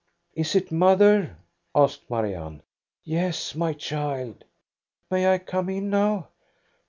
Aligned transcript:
"Is 0.33 0.55
it 0.55 0.71
mother?" 0.71 1.37
asked 1.75 2.09
Marianne." 2.09 2.63
Yes, 3.03 3.53
my 3.53 3.73
child."" 3.73 4.43
May 5.11 5.31
I 5.31 5.37
come 5.37 5.69
in 5.69 5.91
now?" 5.91 6.29